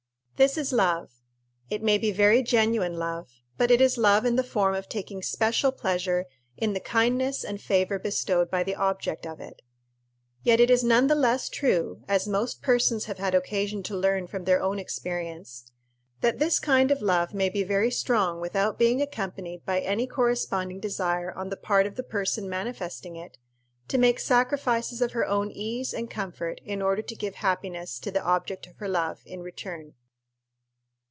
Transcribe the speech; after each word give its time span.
This 0.43 0.57
is 0.57 0.73
love. 0.73 1.11
It 1.69 1.83
may 1.83 1.99
be 1.99 2.11
very 2.11 2.41
genuine 2.41 2.95
love; 2.97 3.29
but 3.59 3.69
it 3.69 3.79
is 3.79 3.95
love 3.95 4.25
in 4.25 4.37
the 4.37 4.43
form 4.43 4.73
of 4.73 4.89
taking 4.89 5.21
special 5.21 5.71
pleasure 5.71 6.25
in 6.57 6.73
the 6.73 6.79
kindness 6.79 7.43
and 7.43 7.61
favor 7.61 7.99
bestowed 7.99 8.49
by 8.49 8.63
the 8.63 8.73
object 8.73 9.27
of 9.27 9.39
it. 9.39 9.61
Yet 10.41 10.59
it 10.59 10.71
is 10.71 10.83
none 10.83 11.05
the 11.05 11.13
less 11.13 11.47
true, 11.47 12.01
as 12.07 12.27
most 12.27 12.63
persons 12.63 13.05
have 13.05 13.19
had 13.19 13.35
occasion 13.35 13.83
to 13.83 13.95
learn 13.95 14.25
from 14.25 14.45
their 14.45 14.59
own 14.63 14.79
experience, 14.79 15.71
that 16.21 16.39
this 16.39 16.57
kind 16.57 16.89
of 16.89 17.03
love 17.03 17.35
may 17.35 17.49
be 17.49 17.61
very 17.61 17.91
strong 17.91 18.41
without 18.41 18.79
being 18.79 18.99
accompanied 18.99 19.63
by 19.63 19.79
any 19.81 20.07
corresponding 20.07 20.79
desire 20.79 21.31
on 21.31 21.49
the 21.49 21.55
part 21.55 21.85
of 21.85 21.97
the 21.97 22.01
person 22.03 22.49
manifesting 22.49 23.15
it 23.15 23.37
to 23.89 23.99
make 23.99 24.19
sacrifices 24.19 25.03
of 25.03 25.11
her 25.11 25.27
own 25.27 25.51
ease 25.51 25.93
and 25.93 26.09
comfort 26.09 26.59
in 26.65 26.81
order 26.81 27.03
to 27.03 27.15
give 27.15 27.35
happiness 27.35 27.99
to 27.99 28.09
the 28.09 28.23
object 28.23 28.65
of 28.65 28.75
her 28.77 28.89
love 28.89 29.21
in 29.27 29.41
return. 29.43 29.93